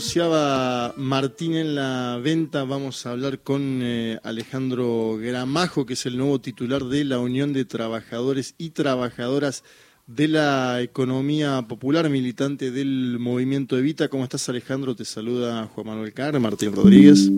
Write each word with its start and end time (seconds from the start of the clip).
Anunciaba 0.00 0.94
Martín 0.96 1.54
en 1.56 1.74
la 1.74 2.18
venta, 2.24 2.64
vamos 2.64 3.04
a 3.04 3.10
hablar 3.10 3.40
con 3.40 3.80
eh, 3.82 4.18
Alejandro 4.22 5.18
Gramajo, 5.20 5.84
que 5.84 5.92
es 5.92 6.06
el 6.06 6.16
nuevo 6.16 6.40
titular 6.40 6.84
de 6.84 7.04
la 7.04 7.18
Unión 7.18 7.52
de 7.52 7.66
Trabajadores 7.66 8.54
y 8.56 8.70
Trabajadoras 8.70 9.62
de 10.06 10.28
la 10.28 10.80
Economía 10.80 11.66
Popular, 11.68 12.08
militante 12.08 12.70
del 12.70 13.18
movimiento 13.18 13.76
Evita. 13.76 14.08
¿Cómo 14.08 14.24
estás 14.24 14.48
Alejandro? 14.48 14.96
Te 14.96 15.04
saluda 15.04 15.68
Juan 15.74 15.88
Manuel 15.88 16.14
Carr, 16.14 16.40
Martín 16.40 16.72
Rodríguez. 16.74 17.28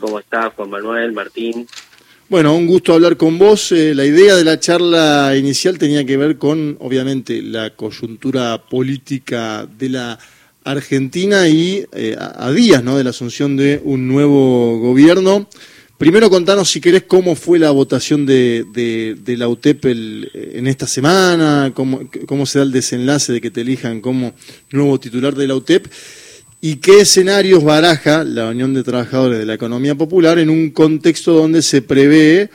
¿Cómo 0.00 0.18
estás 0.18 0.52
Juan 0.54 0.68
Manuel, 0.68 1.12
Martín? 1.12 1.68
Bueno, 2.28 2.56
un 2.56 2.66
gusto 2.66 2.92
hablar 2.92 3.16
con 3.16 3.38
vos. 3.38 3.70
Eh, 3.70 3.94
la 3.94 4.04
idea 4.04 4.34
de 4.34 4.42
la 4.42 4.58
charla 4.58 5.36
inicial 5.36 5.78
tenía 5.78 6.04
que 6.04 6.16
ver 6.16 6.38
con, 6.38 6.76
obviamente, 6.80 7.40
la 7.40 7.70
coyuntura 7.70 8.66
política 8.68 9.64
de 9.64 9.90
la 9.90 10.18
Argentina 10.64 11.48
y 11.48 11.84
eh, 11.92 12.16
a, 12.18 12.50
días 12.52 12.82
¿no? 12.84 12.96
de 12.96 13.04
la 13.04 13.10
asunción 13.10 13.56
de 13.56 13.80
un 13.84 14.08
nuevo 14.08 14.78
gobierno. 14.78 15.48
Primero 15.98 16.30
contanos, 16.30 16.70
si 16.70 16.80
querés, 16.80 17.02
cómo 17.02 17.34
fue 17.34 17.58
la 17.58 17.70
votación 17.72 18.24
de, 18.24 18.64
la 19.26 19.48
UTEP 19.48 19.84
en 19.84 20.66
esta 20.66 20.86
semana, 20.86 21.72
cómo, 21.74 22.00
cómo 22.26 22.46
se 22.46 22.58
da 22.58 22.64
el 22.64 22.72
desenlace 22.72 23.34
de 23.34 23.40
que 23.42 23.50
te 23.50 23.60
elijan 23.60 24.00
como 24.00 24.32
nuevo 24.70 24.98
titular 24.98 25.34
de 25.34 25.46
la 25.46 25.56
UTEP 25.56 25.88
y 26.62 26.76
qué 26.76 27.00
escenarios 27.00 27.64
baraja 27.64 28.24
la 28.24 28.48
Unión 28.48 28.74
de 28.74 28.82
Trabajadores 28.82 29.38
de 29.38 29.46
la 29.46 29.54
Economía 29.54 29.94
Popular 29.94 30.38
en 30.38 30.50
un 30.50 30.70
contexto 30.70 31.32
donde 31.32 31.62
se 31.62 31.80
prevé, 31.80 32.50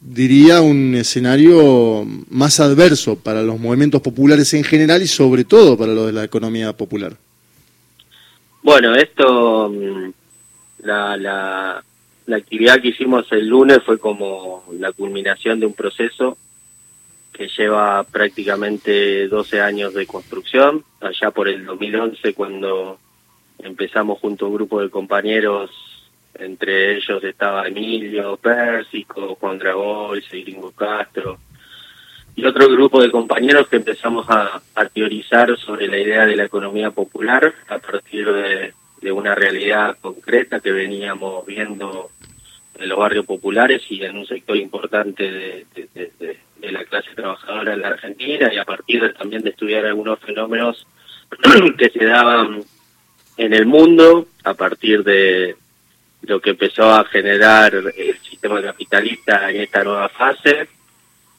diría, 0.00 0.62
un 0.62 0.94
escenario 0.94 2.06
más 2.30 2.60
adverso 2.60 3.16
para 3.16 3.42
los 3.42 3.60
movimientos 3.60 4.00
populares 4.00 4.54
en 4.54 4.64
general 4.64 5.02
y 5.02 5.06
sobre 5.06 5.44
todo 5.44 5.76
para 5.76 5.92
lo 5.92 6.06
de 6.06 6.12
la 6.12 6.24
economía 6.24 6.74
popular. 6.74 7.16
Bueno, 8.64 8.94
esto, 8.94 9.68
mm, 9.68 10.10
la, 10.84 11.18
la, 11.18 11.84
la 12.24 12.36
actividad 12.36 12.80
que 12.80 12.88
hicimos 12.88 13.30
el 13.30 13.46
lunes 13.46 13.80
fue 13.84 13.98
como 13.98 14.64
la 14.78 14.90
culminación 14.92 15.60
de 15.60 15.66
un 15.66 15.74
proceso 15.74 16.38
que 17.30 17.48
lleva 17.48 18.02
prácticamente 18.04 19.28
12 19.28 19.60
años 19.60 19.92
de 19.92 20.06
construcción, 20.06 20.82
allá 21.02 21.30
por 21.30 21.46
el 21.48 21.66
2011 21.66 22.32
cuando 22.32 22.98
empezamos 23.58 24.18
junto 24.20 24.46
a 24.46 24.48
un 24.48 24.54
grupo 24.54 24.80
de 24.80 24.88
compañeros, 24.88 25.70
entre 26.32 26.96
ellos 26.96 27.22
estaba 27.22 27.68
Emilio 27.68 28.38
Pérsico, 28.38 29.36
Juan 29.38 29.58
Dragoy, 29.58 30.24
Gringo 30.30 30.72
Castro, 30.72 31.38
y 32.36 32.44
otro 32.44 32.68
grupo 32.68 33.00
de 33.00 33.10
compañeros 33.10 33.68
que 33.68 33.76
empezamos 33.76 34.26
a, 34.28 34.60
teorizar 34.92 35.56
sobre 35.58 35.88
la 35.88 35.98
idea 35.98 36.26
de 36.26 36.36
la 36.36 36.44
economía 36.44 36.90
popular 36.90 37.52
a 37.68 37.78
partir 37.78 38.30
de, 38.32 38.72
una 39.12 39.34
realidad 39.34 39.98
concreta 40.00 40.60
que 40.60 40.72
veníamos 40.72 41.44
viendo 41.44 42.10
en 42.78 42.88
los 42.88 42.98
barrios 42.98 43.26
populares 43.26 43.82
y 43.90 44.02
en 44.02 44.16
un 44.16 44.26
sector 44.26 44.56
importante 44.56 45.30
de, 45.30 46.38
la 46.62 46.84
clase 46.84 47.10
trabajadora 47.14 47.74
en 47.74 47.82
la 47.82 47.88
Argentina 47.88 48.50
y 48.52 48.56
a 48.56 48.64
partir 48.64 49.12
también 49.12 49.42
de 49.42 49.50
estudiar 49.50 49.84
algunos 49.84 50.18
fenómenos 50.20 50.86
que 51.78 51.90
se 51.90 52.06
daban 52.06 52.64
en 53.36 53.52
el 53.52 53.66
mundo 53.66 54.26
a 54.44 54.54
partir 54.54 55.04
de 55.04 55.54
lo 56.22 56.40
que 56.40 56.50
empezó 56.50 56.90
a 56.90 57.04
generar 57.04 57.74
el 57.74 58.18
sistema 58.22 58.62
capitalista 58.62 59.50
en 59.50 59.60
esta 59.60 59.84
nueva 59.84 60.08
fase 60.08 60.68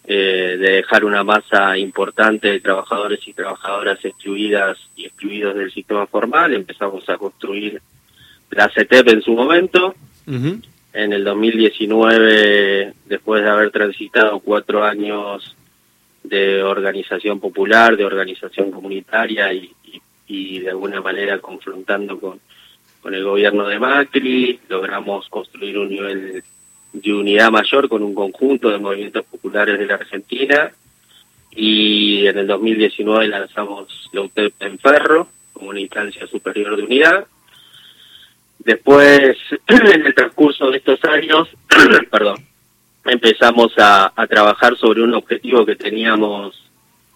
eh, 0.08 0.58
de 0.60 0.72
dejar 0.72 1.04
una 1.04 1.24
masa 1.24 1.78
importante 1.78 2.50
de 2.50 2.60
trabajadores 2.60 3.20
y 3.28 3.34
trabajadoras 3.34 4.04
excluidas 4.04 4.78
y 4.96 5.06
excluidos 5.06 5.56
del 5.56 5.72
sistema 5.72 6.06
formal. 6.06 6.54
Empezamos 6.54 7.08
a 7.10 7.18
construir 7.18 7.82
la 8.52 8.70
CETEP 8.70 9.10
en 9.10 9.22
su 9.22 9.34
momento. 9.34 9.96
En 10.28 11.14
el 11.14 11.24
2019, 11.24 12.94
después 13.06 13.44
de 13.44 13.50
haber 13.50 13.72
transitado 13.72 14.40
cuatro 14.40 14.84
años 14.84 15.56
de 16.24 16.64
organización 16.64 17.40
popular, 17.40 17.98
de 17.98 18.06
organización 18.06 18.72
comunitaria 18.72 19.54
y, 19.54 19.72
y 20.28 20.60
de 20.60 20.70
alguna 20.70 21.02
manera 21.02 21.40
confrontando 21.40 22.20
con, 22.20 22.40
con 23.02 23.14
el 23.14 23.24
gobierno 23.24 23.68
de 23.68 23.80
Macri, 23.80 24.60
logramos 24.68 25.30
construir 25.30 25.78
un 25.78 25.90
nivel 25.90 26.44
de 27.12 27.20
unidad 27.20 27.52
mayor 27.52 27.88
con 27.88 28.02
un 28.04 28.16
conjunto 28.16 28.70
de 28.70 28.80
movimientos 28.80 29.26
populares 29.26 29.78
de 29.78 29.86
la 29.86 29.96
Argentina 29.96 30.72
y 31.52 32.26
en 32.28 32.38
el 32.38 32.48
2019 32.48 33.28
lanzamos 33.28 34.10
la 34.12 34.22
UTEP 34.22 34.54
en 34.60 34.80
Ferro 34.80 35.28
como 35.54 35.70
una 35.70 35.80
instancia 35.80 36.28
superior 36.28 36.76
de 36.76 36.84
unidad. 36.84 37.26
Después, 38.60 39.38
en 39.68 40.06
el 40.06 40.16
transcurso 40.16 40.72
de 40.72 40.78
estos 40.78 41.04
años, 41.06 41.48
perdón, 42.12 42.38
empezamos 43.06 43.72
a, 43.78 44.12
a 44.16 44.28
trabajar 44.28 44.76
sobre 44.76 45.02
un 45.02 45.14
objetivo 45.14 45.66
que 45.66 45.76
teníamos 45.76 46.62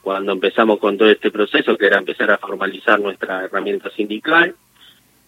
cuando 0.01 0.31
empezamos 0.31 0.79
con 0.79 0.97
todo 0.97 1.09
este 1.09 1.31
proceso, 1.31 1.77
que 1.77 1.87
era 1.87 1.97
empezar 1.97 2.31
a 2.31 2.37
formalizar 2.37 2.99
nuestra 2.99 3.43
herramienta 3.43 3.89
sindical. 3.91 4.55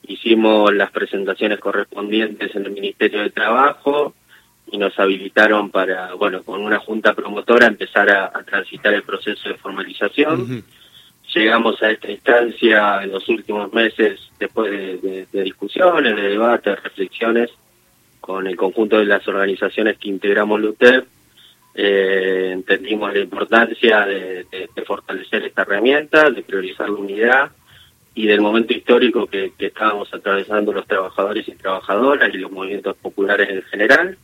Hicimos 0.07 0.73
las 0.73 0.91
presentaciones 0.91 1.59
correspondientes 1.59 2.55
en 2.55 2.65
el 2.65 2.71
Ministerio 2.71 3.21
de 3.21 3.29
Trabajo, 3.31 4.13
y 4.71 4.77
nos 4.77 4.97
habilitaron 4.97 5.69
para, 5.69 6.13
bueno, 6.13 6.41
con 6.43 6.61
una 6.61 6.79
junta 6.79 7.13
promotora 7.13 7.67
empezar 7.67 8.09
a, 8.09 8.31
transitar 8.43 8.93
el 8.93 9.03
proceso 9.03 9.49
de 9.49 9.55
formalización. 9.55 10.63
Llegamos 11.33 11.81
a 11.83 11.91
esta 11.91 12.09
instancia 12.09 13.03
en 13.03 13.11
los 13.11 13.27
últimos 13.27 13.71
meses, 13.73 14.19
después 14.39 14.71
de, 15.01 15.43
discusiones, 15.43 16.15
de 16.15 16.29
debates, 16.29 16.81
reflexiones, 16.81 17.49
con 18.21 18.47
el 18.47 18.55
conjunto 18.55 18.97
de 18.97 19.05
las 19.05 19.27
organizaciones 19.27 19.97
que 19.97 20.09
integramos 20.09 20.61
LUTEP, 20.61 21.05
eh, 21.73 22.49
entendimos 22.53 23.13
la 23.13 23.19
importancia 23.19 24.05
de, 24.05 24.45
fortalecer 24.85 25.43
esta 25.45 25.63
herramienta, 25.63 26.29
de 26.29 26.43
priorizar 26.43 26.89
la 26.89 26.99
unidad 26.99 27.51
y 28.13 28.25
del 28.25 28.41
momento 28.41 28.73
histórico 28.73 29.25
que 29.27 29.53
estábamos 29.57 30.13
atravesando 30.13 30.73
los 30.73 30.85
trabajadores 30.85 31.47
y 31.47 31.53
trabajadoras 31.53 32.33
y 32.33 32.37
los 32.37 32.51
movimientos 32.51 32.95
populares 32.97 33.49
en 33.49 33.61
general 33.63 34.17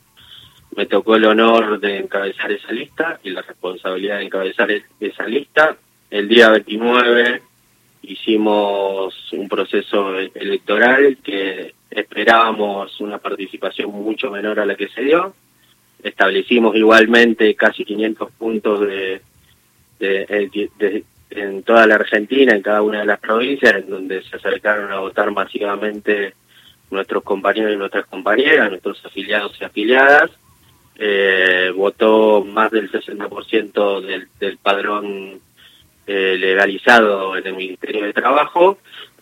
me 0.78 0.86
tocó 0.86 1.16
el 1.16 1.26
honor 1.26 1.80
de 1.80 1.98
encabezar 1.98 2.52
esa 2.52 2.72
lista 2.72 3.20
y 3.24 3.32
la 3.32 3.42
responsabilidad 3.42 4.20
de 4.20 4.26
encabezar 4.26 4.70
esa 5.00 5.26
lista. 5.26 5.76
El 6.12 6.28
día 6.28 6.52
29 6.52 7.42
hicimos 8.04 9.34
un 9.34 9.50
proceso 9.50 10.20
electoral 10.20 11.18
que 11.24 11.74
esperábamos 11.90 13.02
una 13.02 13.18
participación 13.18 13.90
mucho 13.90 14.30
menor 14.30 14.60
a 14.60 14.68
la 14.68 14.76
que 14.76 14.88
se 14.90 15.02
dio. 15.02 15.34
Establecimos 16.04 16.76
igualmente 16.76 17.56
casi 17.56 17.84
500 17.84 18.32
puntos 18.34 18.82
de, 18.82 19.22
en 21.32 21.64
toda 21.64 21.88
la 21.88 21.96
Argentina, 21.96 22.54
en 22.54 22.62
cada 22.62 22.84
una 22.84 23.00
de 23.00 23.06
las 23.08 23.20
provincias, 23.20 23.78
en 23.78 23.90
donde 23.90 24.22
se 24.22 24.36
acercaron 24.36 24.92
a 24.92 25.00
votar 25.00 25.32
masivamente 25.32 26.36
nuestros 26.92 27.24
compañeros 27.24 27.74
y 27.74 27.78
nuestras 27.78 28.06
compañeras, 28.06 28.70
nuestros 28.70 29.04
afiliados 29.04 29.60
y 29.60 29.64
afiliadas 29.64 30.30
eh, 31.00 31.72
votó 31.76 32.44
más 32.44 32.72
del 32.72 32.92
60% 32.92 34.02
del, 34.02 34.28
del 34.40 34.58
padrón 34.58 35.40
eh, 36.08 36.36
legalizado 36.40 37.38
en 37.38 37.46
el 37.46 37.56
Ministerio 37.56 38.04
de 38.06 38.14
Trabajo, 38.14 38.80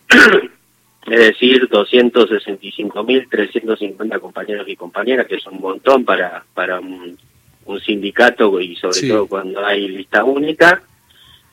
es 1.06 1.18
decir, 1.18 1.68
265.350 1.68 4.20
compañeros 4.20 4.66
y 4.68 4.76
compañeras, 4.76 5.26
que 5.26 5.34
es 5.34 5.46
un 5.46 5.60
montón 5.60 6.02
para, 6.04 6.44
para 6.54 6.80
un, 6.80 7.18
sindicato 7.84 8.60
y 8.60 8.76
sobre 8.76 9.08
todo 9.08 9.26
cuando 9.26 9.66
hay 9.66 9.88
lista 9.88 10.22
única. 10.24 10.82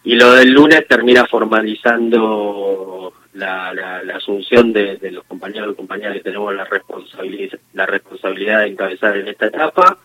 Y 0.04 0.14
lo 0.16 0.34
del 0.34 0.52
lunes 0.52 0.88
termina 0.88 1.26
formalizando 1.26 3.12
la, 3.34 3.74
la, 3.74 4.16
asunción 4.16 4.72
de, 4.72 4.98
de, 4.98 5.10
los 5.12 5.24
compañeros 5.24 5.74
y 5.74 5.76
compañeras 5.76 6.18
que 6.18 6.24
tenemos 6.24 6.54
la 6.54 6.66
responsabilidad, 6.66 7.58
la 7.74 7.88
responsabilidad 7.88 8.60
de 8.60 8.68
encabezar 8.68 9.18
en 9.18 9.28
esta 9.28 9.48
etapa 9.48 9.98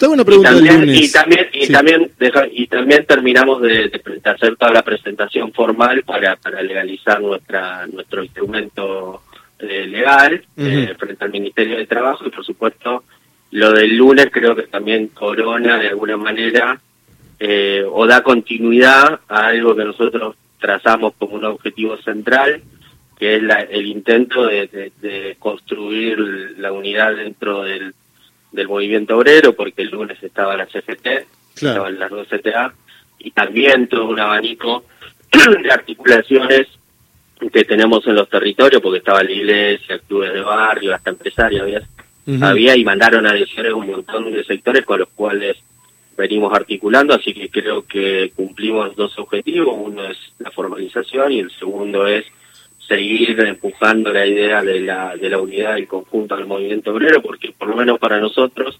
y 0.00 1.10
también, 1.10 1.48
y 1.52 1.66
también, 1.68 2.10
y 2.52 2.66
también, 2.68 3.04
terminamos 3.04 3.60
de, 3.60 3.90
hacer 4.24 4.56
toda 4.56 4.72
la 4.72 4.82
presentación 4.82 5.52
formal 5.52 6.04
para, 6.04 6.36
para 6.36 6.62
legalizar 6.62 7.20
nuestra 7.20 7.84
nuestro 7.88 8.22
instrumento 8.22 9.22
eh, 9.58 9.86
legal 9.88 10.44
eh, 10.56 10.94
frente 10.96 11.24
al 11.24 11.32
Ministerio 11.32 11.78
de 11.78 11.86
Trabajo 11.86 12.24
y 12.26 12.30
por 12.30 12.44
supuesto 12.44 13.02
lo 13.50 13.72
del 13.72 13.96
lunes 13.96 14.28
creo 14.30 14.54
que 14.54 14.64
también 14.64 15.08
corona 15.08 15.78
de 15.78 15.88
alguna 15.88 16.16
manera 16.16 16.80
eh, 17.40 17.84
o 17.90 18.06
da 18.06 18.22
continuidad 18.22 19.20
a 19.28 19.46
algo 19.48 19.74
que 19.74 19.84
nosotros 19.84 20.36
trazamos 20.60 21.14
como 21.18 21.34
un 21.34 21.44
objetivo 21.44 21.96
central 21.96 22.62
que 23.18 23.34
es 23.34 23.42
la, 23.42 23.62
el 23.62 23.86
intento 23.86 24.46
de 24.46 25.36
construir 25.40 26.18
la 26.58 26.70
unidad 26.70 27.16
dentro 27.16 27.64
del 27.64 27.92
del 28.52 28.68
movimiento 28.68 29.16
obrero, 29.16 29.54
porque 29.54 29.82
el 29.82 29.90
lunes 29.90 30.22
estaba 30.22 30.56
la 30.56 30.66
CFT, 30.66 31.06
estaban 31.54 31.98
las 31.98 32.10
dos 32.10 32.28
CTA, 32.28 32.72
y 33.18 33.30
también 33.30 33.88
todo 33.88 34.06
un 34.06 34.20
abanico 34.20 34.84
de 35.62 35.70
articulaciones 35.70 36.66
que 37.52 37.64
tenemos 37.64 38.06
en 38.06 38.14
los 38.14 38.28
territorios, 38.28 38.82
porque 38.82 38.98
estaba 38.98 39.22
la 39.22 39.30
iglesia, 39.30 39.98
clubes 40.00 40.32
de 40.32 40.40
barrio, 40.40 40.94
hasta 40.94 41.10
empresarios, 41.10 41.62
había, 41.62 42.48
había 42.48 42.76
y 42.76 42.84
mandaron 42.84 43.26
adhesiones 43.26 43.72
un 43.72 43.86
montón 43.86 44.32
de 44.32 44.44
sectores 44.44 44.84
con 44.84 45.00
los 45.00 45.08
cuales 45.10 45.56
venimos 46.16 46.52
articulando, 46.52 47.14
así 47.14 47.32
que 47.32 47.48
creo 47.48 47.86
que 47.86 48.32
cumplimos 48.34 48.96
dos 48.96 49.16
objetivos, 49.18 49.74
uno 49.78 50.04
es 50.04 50.18
la 50.38 50.50
formalización 50.50 51.30
y 51.30 51.38
el 51.38 51.50
segundo 51.52 52.06
es 52.08 52.24
seguir 52.88 53.38
empujando 53.40 54.12
la 54.12 54.26
idea 54.26 54.62
de 54.62 54.80
la, 54.80 55.14
de 55.14 55.28
la 55.28 55.38
unidad 55.38 55.74
del 55.74 55.86
conjunto 55.86 56.36
del 56.36 56.46
movimiento 56.46 56.92
obrero, 56.92 57.20
porque 57.20 57.52
por 57.52 57.68
lo 57.68 57.76
menos 57.76 57.98
para 57.98 58.18
nosotros 58.18 58.78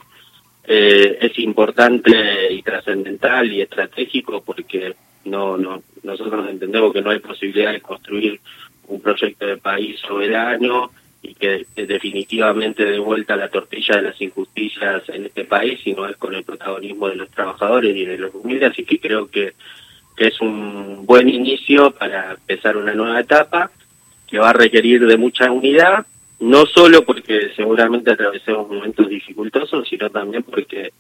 eh, 0.65 1.19
es 1.21 1.39
importante 1.39 2.53
y 2.53 2.63
trascendental 2.63 3.53
y 3.53 3.61
estratégico 3.61 4.43
porque 4.43 4.95
no, 5.27 5.59
no, 5.59 5.83
nosotros 6.03 6.49
entendemos 6.49 6.93
que 6.93 7.03
no 7.03 7.11
hay 7.11 7.19
posibilidad 7.19 7.73
de 7.73 7.83
construir 7.83 8.41
un 8.87 9.01
proyecto 9.03 9.47
de 9.47 9.59
país 9.59 10.01
soberano 10.01 10.91
y 11.21 11.35
que 11.35 11.67
definitivamente 11.75 12.87
de 12.87 12.99
vuelta 12.99 13.37
la 13.37 13.51
tortilla 13.51 13.97
de 13.97 14.03
las 14.03 14.21
injusticias 14.23 15.07
en 15.11 15.27
este 15.27 15.45
país, 15.45 15.81
sino 15.85 16.07
es 16.07 16.17
con 16.17 16.35
el 16.35 16.45
protagonismo 16.45 17.09
de 17.09 17.17
los 17.17 17.31
trabajadores 17.31 17.95
y 17.95 18.07
de 18.07 18.17
los 18.17 18.35
humildes, 18.35 18.71
así 18.71 18.85
que 18.85 18.99
creo 18.99 19.29
que, 19.29 19.53
que 20.17 20.29
es 20.29 20.41
un 20.41 21.05
buen 21.05 21.29
inicio 21.29 21.91
para 21.91 22.31
empezar 22.31 22.77
una 22.79 22.95
nueva 22.95 23.21
etapa 23.21 23.71
que 24.29 24.39
va 24.39 24.51
a 24.51 24.55
requerir 24.55 25.07
de 25.07 25.17
mucha 25.17 25.51
unidad, 25.51 26.07
no 26.41 26.67
solo 26.67 27.05
porque 27.05 27.51
seguramente 27.57 28.13
atravesemos 28.13 28.69
momentos 28.69 29.09
dificultosos, 29.09 29.89
sino 29.89 30.11
también 30.11 30.43
porque 30.43 30.93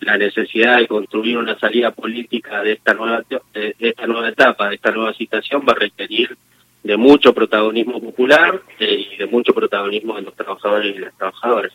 la 0.00 0.18
necesidad 0.18 0.78
de 0.78 0.88
construir 0.88 1.38
una 1.38 1.58
salida 1.58 1.92
política 1.92 2.62
de 2.62 2.72
esta 2.72 2.92
nueva 2.94 3.24
de 3.54 3.74
esta 3.78 4.06
nueva 4.06 4.28
etapa, 4.28 4.68
de 4.68 4.74
esta 4.74 4.90
nueva 4.90 5.14
situación 5.14 5.62
va 5.66 5.72
a 5.72 5.76
requerir 5.76 6.36
de 6.82 6.96
mucho 6.96 7.32
protagonismo 7.32 8.00
popular 8.00 8.60
eh, 8.78 9.06
y 9.12 9.16
de 9.16 9.26
mucho 9.26 9.52
protagonismo 9.52 10.16
de 10.16 10.22
los 10.22 10.34
trabajadores 10.34 10.96
y 10.96 10.98
las 10.98 11.16
trabajadoras. 11.16 11.72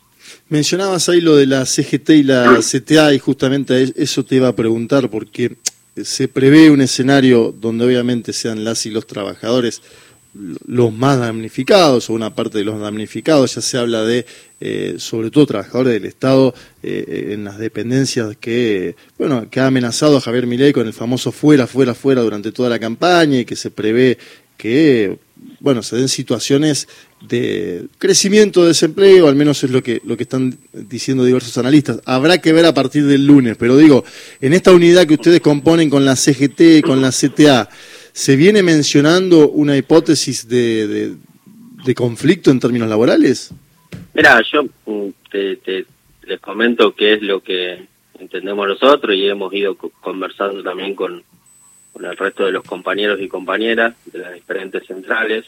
Mencionabas 0.50 1.07
ahí 1.07 1.21
lo 1.21 1.36
de 1.36 1.48
la 1.48 1.65
CGT 1.65 2.10
y 2.10 2.24
la 2.24 2.60
CTA 2.60 3.13
y 3.13 3.19
justamente 3.19 3.94
eso 3.95 4.25
te 4.25 4.36
iba 4.36 4.50
a 4.50 4.56
preguntar 4.56 5.10
porque 5.10 5.56
se 5.95 6.27
prevé 6.27 6.69
un 6.69 6.81
escenario 6.81 7.53
donde 7.57 7.86
obviamente 7.86 8.33
sean 8.33 8.63
las 8.63 8.86
y 8.86 8.92
los 8.92 9.07
trabajadores 9.07 9.81
los 10.66 10.94
más 10.94 11.19
damnificados 11.19 12.10
o 12.10 12.13
una 12.13 12.34
parte 12.34 12.57
de 12.60 12.63
los 12.63 12.80
damnificados, 12.80 13.56
ya 13.56 13.62
se 13.62 13.78
habla 13.78 14.04
de, 14.04 14.25
eh, 14.60 14.95
sobre 14.98 15.31
todo 15.31 15.45
trabajadores 15.45 15.94
del 15.94 16.06
Estado 16.06 16.54
eh, 16.84 17.30
en 17.31 17.44
las 17.44 17.57
dependencias 17.57 18.36
que, 18.38 18.95
bueno, 19.18 19.50
que 19.50 19.60
ha 19.60 19.68
amenazado 19.68 20.18
a 20.18 20.22
Javier 20.22 20.48
Milei 20.48 20.74
con 20.74 20.88
el 20.88 20.94
famoso 20.94 21.31
fuera, 21.31 21.68
fuera, 21.68 21.94
fuera 21.94 22.22
durante 22.22 22.51
toda 22.51 22.69
la 22.69 22.80
campaña 22.80 23.39
y 23.39 23.45
que 23.45 23.56
se 23.56 23.72
prevé 23.72 24.18
que, 24.57 25.18
bueno, 25.60 25.84
se 25.84 25.95
den 25.95 26.10
situaciones 26.10 26.88
de 27.28 27.86
crecimiento 27.98 28.62
de 28.62 28.69
desempleo, 28.69 29.28
al 29.28 29.36
menos 29.36 29.63
es 29.63 29.72
lo 29.72 29.81
que, 29.81 30.01
lo 30.04 30.18
que 30.18 30.24
están 30.24 30.57
diciendo 30.74 31.24
diversos 31.24 31.57
analistas. 31.57 32.00
Habrá 32.06 32.39
que 32.39 32.54
ver 32.54 32.66
a 32.66 32.74
partir 32.74 33.06
del 33.06 33.25
lunes, 33.25 33.56
pero 33.57 33.78
digo, 33.78 34.04
en 34.42 34.54
esta 34.54 34.72
unidad 34.72 35.06
que 35.07 35.16
ustedes 35.16 35.42
componen 35.42 35.89
con 35.89 36.06
la 36.06 36.16
CGT, 36.16 36.81
con 36.84 37.01
la 37.01 37.12
CTA, 37.12 37.69
¿Se 38.17 38.35
viene 38.35 38.63
mencionando 38.63 39.47
una 39.47 39.77
hipótesis 39.77 40.49
de, 40.49 41.15
de, 41.85 41.93
conflicto 41.93 42.49
en 42.49 42.59
términos 42.59 42.89
laborales? 42.89 43.53
Mira, 44.15 44.41
yo 44.41 44.63
mm, 44.87 45.09
te, 45.29 45.85
les 46.23 46.39
comento 46.39 46.95
qué 46.95 47.13
es 47.13 47.21
lo 47.21 47.41
que 47.41 47.85
entendemos 48.19 48.67
nosotros 48.67 49.15
y 49.15 49.27
hemos 49.27 49.53
ido 49.53 49.75
conversando 49.75 50.63
también 50.63 50.95
con, 50.95 51.21
con 51.93 52.05
el 52.05 52.17
resto 52.17 52.47
de 52.47 52.53
los 52.53 52.63
compañeros 52.63 53.21
y 53.21 53.27
compañeras 53.27 53.93
de 54.07 54.17
las 54.17 54.33
diferentes 54.33 54.87
centrales. 54.87 55.45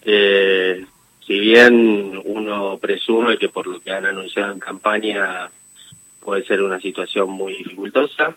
Eh, 0.00 0.86
si 1.26 1.40
bien 1.40 2.18
uno 2.24 2.78
presume 2.78 3.36
que 3.36 3.50
por 3.50 3.66
lo 3.66 3.80
que 3.80 3.90
han 3.90 4.06
anunciado 4.06 4.50
en 4.50 4.60
campaña 4.60 5.50
puede 6.20 6.42
ser 6.46 6.62
una 6.62 6.80
situación 6.80 7.28
muy 7.28 7.52
dificultosa, 7.52 8.34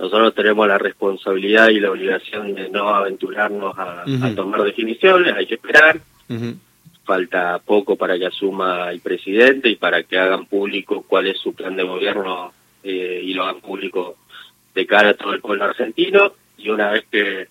nosotros 0.00 0.34
tenemos 0.34 0.66
la 0.66 0.78
responsabilidad 0.78 1.68
y 1.68 1.78
la 1.78 1.90
obligación 1.90 2.54
de 2.54 2.70
no 2.70 2.88
aventurarnos 2.88 3.78
a, 3.78 4.04
tomar 4.34 4.62
definiciones, 4.62 5.34
hay 5.36 5.46
que 5.46 5.56
esperar. 5.56 6.00
Falta 7.04 7.58
poco 7.58 7.96
para 7.96 8.18
que 8.18 8.26
asuma 8.26 8.90
el 8.90 9.00
presidente 9.00 9.68
y 9.68 9.76
para 9.76 10.02
que 10.04 10.18
hagan 10.18 10.46
público 10.46 11.04
cuál 11.06 11.26
es 11.26 11.38
su 11.38 11.52
plan 11.52 11.76
de 11.76 11.82
gobierno 11.82 12.50
eh, 12.82 13.20
y 13.22 13.34
lo 13.34 13.42
hagan 13.42 13.60
público 13.60 14.16
de 14.74 14.86
cara 14.86 15.10
a 15.10 15.14
todo 15.14 15.34
el 15.34 15.42
pueblo 15.42 15.64
argentino. 15.64 16.32
Y 16.56 16.70
una 16.70 16.92
vez 16.92 17.04
que, 17.10 17.48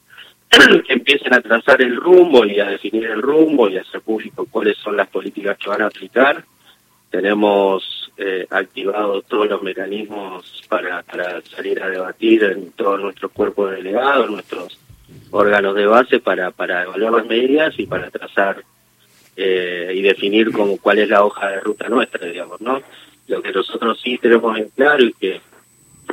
que 0.88 0.94
empiecen 0.94 1.36
a 1.36 1.42
trazar 1.42 1.84
el 1.84 1.98
rumbo 1.98 2.45
y 2.45 2.60
a 2.60 2.66
definir 2.66 3.06
el 3.06 3.22
rumbo 3.22 3.69
y 3.69 3.78
a 3.78 3.81
hacer 3.81 4.02
público 4.02 4.48
cuáles 4.50 4.75
son 4.78 4.98
las 4.98 5.07
políticas 5.10 5.56
que 5.60 5.69
van 5.69 5.84
a 5.84 5.88
aplicar, 5.88 6.44
tenemos 7.12 7.99
eh, 8.21 8.45
activados 8.50 9.24
todos 9.27 9.48
los 9.48 9.62
mecanismos 9.63 10.63
para, 10.68 11.04
para 11.04 11.42
salir 11.42 11.81
a 11.81 11.89
debatir 11.89 12.44
en 12.44 12.71
todos 12.74 13.00
nuestros 13.00 13.31
cuerpos 13.31 13.71
de 13.71 13.77
delegados, 13.77 14.30
nuestros 14.30 14.77
órganos 15.31 15.74
de 15.74 15.86
base 15.86 16.19
para, 16.19 16.51
para 16.51 16.83
evaluar 16.83 17.13
las 17.13 17.25
medidas 17.25 17.74
y 17.77 17.86
para 17.86 18.12
trazar 18.12 18.62
eh, 19.38 19.94
y 19.95 20.01
definir 20.01 20.51
como 20.51 20.77
cuál 20.77 21.00
es 21.00 21.07
la 21.07 21.24
hoja 21.24 21.48
de 21.50 21.62
ruta 21.62 21.88
nuestra, 21.88 22.27
digamos, 22.27 22.60
¿no? 22.60 22.81
Lo 23.27 23.42
que 23.42 23.54
nosotros 23.54 23.98
sí 24.04 24.18
tenemos 24.18 24.57
en 24.57 24.68
claro 24.68 25.06
y 25.06 25.13
que, 25.13 25.39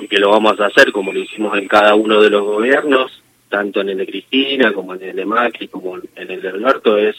y 0.00 0.06
que 0.06 0.20
lo 0.20 0.30
vamos 0.30 0.60
a 0.60 0.66
hacer 0.66 0.92
como 0.92 1.12
lo 1.12 1.18
hicimos 1.18 1.58
en 1.58 1.66
cada 1.66 1.96
uno 1.96 2.22
de 2.22 2.30
los 2.30 2.42
gobiernos, 2.42 3.20
tanto 3.48 3.80
en 3.80 3.88
el 3.88 3.98
de 3.98 4.06
Cristina 4.06 4.72
como 4.72 4.94
en 4.94 5.02
el 5.02 5.16
de 5.16 5.24
Macri 5.24 5.66
como 5.66 5.96
en 5.96 6.30
el 6.30 6.40
de 6.40 6.48
Alberto, 6.50 6.96
es 6.98 7.16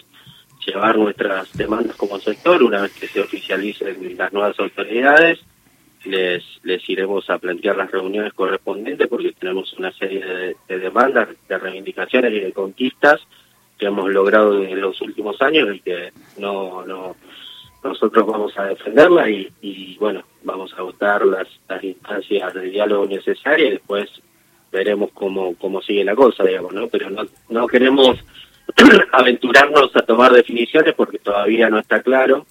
llevar 0.65 0.97
nuestras 0.97 1.55
demandas 1.57 1.95
como 1.95 2.19
sector. 2.19 2.61
Una 2.63 2.81
vez 2.81 2.93
que 2.93 3.07
se 3.07 3.21
oficialicen 3.21 4.17
las 4.17 4.33
nuevas 4.33 4.59
autoridades 4.59 5.39
les 6.05 6.43
les 6.63 6.87
iremos 6.89 7.29
a 7.29 7.37
plantear 7.37 7.75
las 7.77 7.91
reuniones 7.91 8.33
correspondientes 8.33 9.07
porque 9.07 9.33
tenemos 9.33 9.73
una 9.73 9.91
serie 9.91 10.55
de, 10.67 10.79
demandas 10.79 11.29
de 11.47 11.57
reivindicaciones 11.57 12.33
y 12.33 12.39
de 12.39 12.53
conquistas 12.53 13.21
que 13.77 13.87
hemos 13.87 14.09
logrado 14.11 14.63
en 14.63 14.79
los 14.79 14.99
últimos 15.01 15.41
años 15.41 15.75
y 15.75 15.79
que 15.79 16.11
no 16.37 16.85
no 16.85 17.15
nosotros 17.83 18.25
vamos 18.25 18.57
a 18.57 18.65
defenderla 18.65 19.29
y, 19.29 19.51
y 19.61 19.97
bueno 19.97 20.23
vamos 20.43 20.73
a 20.77 20.81
votar 20.81 21.25
las, 21.25 21.47
las 21.67 21.83
instancias 21.83 22.53
de 22.53 22.69
diálogo 22.69 23.05
necesarias 23.05 23.69
y 23.69 23.73
después 23.73 24.09
veremos 24.71 25.11
cómo 25.13 25.55
cómo 25.55 25.81
sigue 25.81 26.03
la 26.03 26.15
cosa 26.15 26.43
digamos 26.43 26.73
no 26.73 26.87
pero 26.87 27.09
no 27.09 27.23
no 27.49 27.67
queremos 27.67 28.17
aventurarnos 29.11 29.95
a 29.95 30.01
tomar 30.01 30.31
definiciones 30.31 30.93
porque 30.93 31.19
todavía 31.19 31.69
no 31.69 31.79
está 31.79 32.01
claro, 32.01 32.45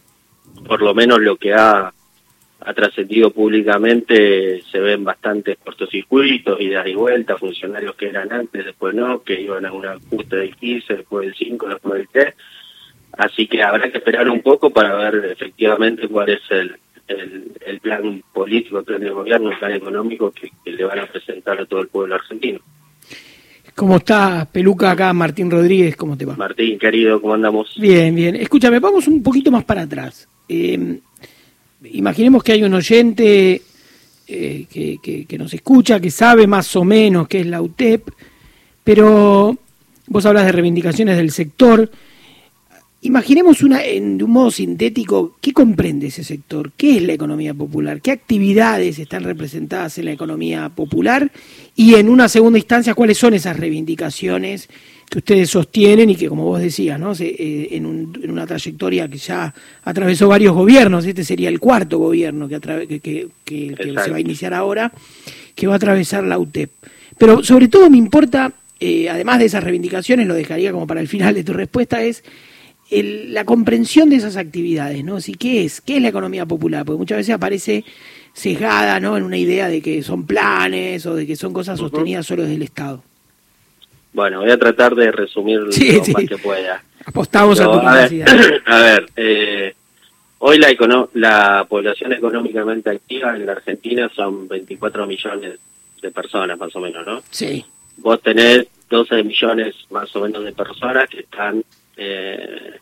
por 0.67 0.83
lo 0.83 0.95
menos 0.95 1.21
lo 1.21 1.37
que 1.37 1.55
ha, 1.55 1.93
ha 2.61 2.75
trascendido 2.75 3.31
públicamente 3.31 4.63
se 4.71 4.79
ven 4.81 5.05
bastantes 5.05 5.59
cortocircuitos, 5.59 6.61
idas 6.61 6.87
y 6.87 6.95
vueltas, 6.95 7.39
funcionarios 7.39 7.95
que 7.97 8.09
eran 8.09 8.33
antes, 8.33 8.65
después 8.65 8.95
no, 8.95 9.23
que 9.23 9.41
iban 9.41 9.67
a 9.67 9.73
un 9.73 9.87
ajuste 9.87 10.37
del 10.37 10.57
15, 10.57 10.95
después 10.97 11.27
del 11.27 11.35
5, 11.35 11.69
después 11.69 11.95
del 11.95 12.09
3, 12.09 12.35
así 13.19 13.47
que 13.47 13.63
habrá 13.63 13.91
que 13.91 13.99
esperar 13.99 14.29
un 14.29 14.43
poco 14.43 14.71
para 14.71 14.95
ver 14.95 15.33
efectivamente 15.33 16.09
cuál 16.09 16.31
es 16.31 16.41
el, 16.51 16.77
el, 17.09 17.81
plan 17.81 18.23
político, 18.33 18.79
el 18.79 18.85
plan 18.85 19.01
de 19.01 19.11
gobierno, 19.11 19.51
el 19.51 19.59
plan 19.59 19.73
económico 19.73 20.33
que 20.33 20.51
le 20.71 20.85
van 20.85 20.99
a 20.99 21.07
presentar 21.07 21.61
a 21.61 21.67
todo 21.67 21.81
el 21.81 21.89
pueblo 21.89 22.15
argentino. 22.15 22.61
¿Cómo 23.77 23.99
está, 23.99 24.49
Peluca, 24.51 24.91
acá? 24.91 25.13
Martín 25.13 25.51
Rodríguez, 25.51 25.97
¿cómo 25.97 26.17
te 26.17 26.25
va? 26.25 26.35
Martín, 26.35 26.79
querido, 26.79 27.21
¿cómo 27.21 27.35
andamos? 27.35 27.75
Bien, 27.77 28.15
bien. 28.15 28.35
Escúchame, 28.35 28.79
vamos 28.79 29.07
un 29.07 29.23
poquito 29.23 29.51
más 29.51 29.65
para 29.65 29.83
atrás. 29.83 30.27
Eh, 30.49 30.99
imaginemos 31.93 32.43
que 32.43 32.53
hay 32.53 32.65
un 32.65 32.73
oyente 32.73 33.61
eh, 34.29 34.67
que, 34.73 35.27
que, 35.29 35.39
nos 35.39 35.53
escucha, 35.53 36.01
que 36.01 36.11
sabe 36.11 36.47
más 36.47 36.75
o 36.75 36.85
menos 36.85 37.29
qué 37.29 37.41
es 37.41 37.47
la 37.47 37.61
UTEP, 37.61 38.09
pero 38.83 39.55
vos 40.07 40.25
hablas 40.25 40.47
de 40.47 40.53
reivindicaciones 40.53 41.19
del 41.19 41.31
sector. 41.31 41.91
Imaginemos 43.07 43.63
una, 43.63 43.85
en, 43.85 44.19
de 44.19 44.25
un 44.25 44.33
modo 44.33 44.51
sintético, 44.51 45.37
¿qué 45.41 45.53
comprende 45.53 46.09
ese 46.09 46.25
sector? 46.25 46.73
¿Qué 46.77 46.97
es 46.97 47.03
la 47.05 47.13
economía 47.13 47.55
popular? 47.55 48.01
¿Qué 48.01 48.11
actividades 48.11 48.99
están 48.99 49.23
representadas 49.23 49.97
en 49.99 50.07
la 50.07 50.11
economía 50.11 50.71
popular? 50.71 51.31
Y 51.77 51.95
en 51.95 52.09
una 52.09 52.29
segunda 52.29 52.59
instancia, 52.59 52.95
¿cuáles 52.95 53.17
son 53.17 53.35
esas 53.35 53.57
reivindicaciones 53.61 54.69
que 55.09 55.19
ustedes 55.19 55.49
sostienen 55.51 56.11
y 56.11 56.17
que, 56.17 56.29
como 56.29 56.47
vos 56.47 56.61
decías, 56.61 56.99
¿no? 56.99 57.13
Eh, 57.21 57.69
en, 57.71 57.87
una 58.29 58.45
trayectoria 58.45 59.07
que 59.07 59.19
ya 59.19 59.55
atravesó 59.85 60.27
varios 60.27 60.57
gobiernos, 60.57 61.07
este 61.07 61.23
sería 61.23 61.49
el 61.49 61.61
cuarto 61.61 61.99
gobierno 61.99 62.49
que, 62.49 62.59
que, 63.45 63.77
se 64.05 64.11
va 64.11 64.17
a 64.17 64.21
iniciar 64.21 64.53
ahora, 64.53 64.93
que 65.55 65.69
va 65.69 65.75
a 65.75 65.77
atravesar 65.77 66.25
la 66.25 66.41
UTEP. 66.41 66.73
Pero 67.17 67.45
sobre 67.45 67.69
todo 67.69 67.89
me 67.89 67.99
importa, 67.99 68.53
eh, 68.81 69.09
además 69.09 69.39
de 69.39 69.45
esas 69.45 69.63
reivindicaciones, 69.63 70.27
lo 70.27 70.35
dejaría 70.35 70.73
como 70.73 70.89
para 70.89 71.01
el 71.01 71.07
final 71.07 71.37
de 71.37 71.45
tu 71.45 71.53
respuesta, 71.53 72.03
es 72.03 72.25
la 72.91 73.45
comprensión 73.45 74.11
de 74.11 74.17
esas 74.17 74.37
actividades, 74.37 75.03
¿no? 75.05 75.21
Si, 75.21 75.35
¿Qué 75.35 75.65
es? 75.65 75.81
¿Qué 75.81 75.97
es 75.97 76.03
la 76.03 76.09
economía 76.09 76.47
popular? 76.47 76.85
Porque 76.85 76.99
muchas 76.99 77.19
veces 77.19 77.35
aparece 77.35 77.85
sesgada, 78.33 79.01
¿no? 79.01 79.17
En 79.17 79.25
una 79.25 79.37
idea 79.37 79.69
de 79.69 79.81
que 79.81 80.03
son 80.03 80.27
planes 80.27 81.05
o 81.07 81.15
de 81.15 81.27
que 81.27 81.37
son 81.37 81.53
cosas 81.53 81.79
sostenidas 81.79 82.27
solo 82.27 82.43
desde 82.43 82.55
el 82.55 82.63
Estado. 82.63 83.03
Bueno, 84.13 84.41
voy 84.41 84.51
a 84.51 84.59
tratar 84.59 84.95
de 84.95 85.11
resumir 85.11 85.59
lo 85.61 85.67
más 85.67 86.29
que 86.29 86.39
pueda. 86.39 86.83
Apostamos 87.05 87.61
a 87.61 87.65
tu 87.65 87.79
capacidad. 87.79 88.27
A 88.67 88.79
ver, 88.81 89.07
eh, 89.17 89.75
hoy 90.39 90.59
la, 90.59 90.75
la 91.15 91.67
población 91.69 92.13
económicamente 92.13 92.91
activa 92.91 93.37
en 93.37 93.47
la 93.47 93.53
Argentina 93.53 94.11
son 94.15 94.49
24 94.49 95.07
millones 95.07 95.59
de 96.01 96.11
personas, 96.11 96.59
más 96.59 96.75
o 96.75 96.81
menos, 96.81 97.07
¿no? 97.07 97.23
Sí. 97.31 97.65
Vos 97.99 98.21
tenés 98.23 98.67
12 98.89 99.23
millones 99.23 99.75
más 99.91 100.15
o 100.15 100.21
menos 100.21 100.45
de 100.45 100.53
personas 100.53 101.09
que 101.09 101.21
están 101.21 101.63
eh, 101.97 102.79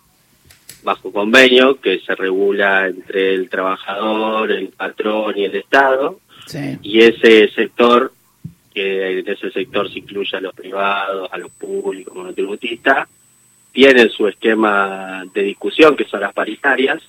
bajo 0.82 1.12
convenio, 1.12 1.80
que 1.80 2.00
se 2.00 2.14
regula 2.14 2.86
entre 2.86 3.34
el 3.34 3.48
trabajador, 3.48 4.52
el 4.52 4.68
patrón 4.68 5.34
y 5.36 5.44
el 5.44 5.54
Estado. 5.56 6.20
Sí. 6.46 6.78
Y 6.82 7.00
ese 7.00 7.48
sector 7.54 8.12
que 8.74 9.20
en 9.20 9.28
ese 9.28 9.50
sector 9.52 9.90
se 9.90 10.00
incluye 10.00 10.36
a 10.36 10.40
los 10.40 10.52
privados, 10.52 11.28
a 11.32 11.38
los 11.38 11.50
públicos, 11.52 12.14
monotributistas, 12.14 13.08
tienen 13.72 14.10
su 14.10 14.26
esquema 14.26 15.24
de 15.32 15.42
discusión, 15.42 15.96
que 15.96 16.04
son 16.04 16.20
las 16.20 16.32
paritarias, 16.32 17.00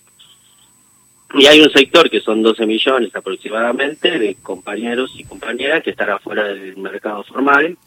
y 1.33 1.47
hay 1.47 1.59
un 1.59 1.69
sector 1.71 2.09
que 2.09 2.21
son 2.21 2.41
12 2.43 2.65
millones 2.65 3.13
aproximadamente 3.15 4.19
de 4.19 4.35
compañeros 4.35 5.11
y 5.17 5.23
compañeras 5.23 5.83
que 5.83 5.89
están 5.89 6.09
afuera 6.11 6.43
del 6.45 6.77
mercado 6.77 7.23
formal, 7.23 7.77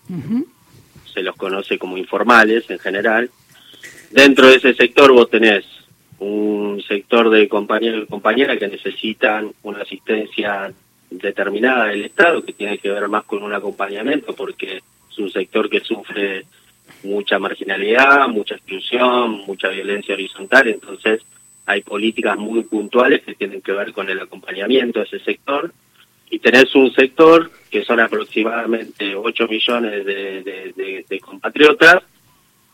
se 1.12 1.22
los 1.22 1.37
conoce 1.37 1.78
como 1.78 1.96
informales 1.96 2.68
en 2.68 2.78
general. 2.78 3.30
Dentro 4.10 4.46
de 4.48 4.56
ese 4.56 4.74
sector 4.74 5.12
vos 5.12 5.28
tenés 5.28 5.66
un 6.18 6.82
sector 6.82 7.28
de 7.28 7.48
compañeros 7.48 8.04
y 8.04 8.10
compañeras 8.10 8.58
que 8.58 8.68
necesitan 8.68 9.52
una 9.62 9.82
asistencia 9.82 10.72
determinada 11.10 11.86
del 11.86 12.04
Estado 12.04 12.42
que 12.42 12.54
tiene 12.54 12.78
que 12.78 12.90
ver 12.90 13.06
más 13.08 13.24
con 13.24 13.42
un 13.42 13.52
acompañamiento 13.52 14.34
porque 14.34 14.80
es 15.10 15.18
un 15.18 15.30
sector 15.30 15.68
que 15.68 15.80
sufre 15.80 16.46
mucha 17.04 17.38
marginalidad, 17.38 18.28
mucha 18.28 18.54
exclusión, 18.54 19.42
mucha 19.46 19.68
violencia 19.68 20.14
horizontal, 20.14 20.68
entonces 20.68 21.22
hay 21.66 21.82
políticas 21.82 22.38
muy 22.38 22.62
puntuales 22.62 23.22
que 23.22 23.34
tienen 23.34 23.60
que 23.60 23.72
ver 23.72 23.92
con 23.92 24.08
el 24.08 24.18
acompañamiento 24.18 25.00
de 25.00 25.04
ese 25.04 25.20
sector. 25.20 25.70
Y 26.30 26.38
tenés 26.38 26.74
un 26.74 26.90
sector 26.92 27.50
que 27.70 27.84
son 27.84 28.00
aproximadamente 28.00 29.14
8 29.14 29.48
millones 29.48 30.04
de 30.04 31.20
compatriotas 31.20 32.02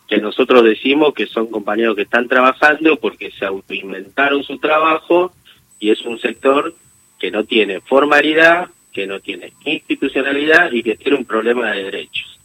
que 0.08 0.18
nosotros 0.18 0.64
decimos 0.64 1.14
que 1.14 1.26
son 1.26 1.46
compañeros 1.46 1.96
que 1.96 2.02
están 2.02 2.28
trabajando 2.28 2.96
porque 2.96 3.30
se 3.30 3.44
autoinventaron 3.44 4.44
su 4.44 4.58
trabajo 4.58 5.32
y 5.78 5.90
es 5.90 6.02
un 6.02 6.18
sector 6.18 6.74
que 7.18 7.30
no 7.30 7.44
tiene 7.44 7.80
formalidad, 7.80 8.68
que 8.92 9.06
no 9.06 9.20
tiene 9.20 9.52
institucionalidad 9.64 10.72
y 10.72 10.82
que 10.82 10.96
tiene 10.96 11.18
un 11.18 11.24
problema 11.24 11.72
de 11.72 11.84
derechos. 11.84 12.38